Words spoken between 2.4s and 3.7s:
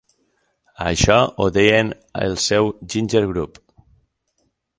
seu Ginger Group.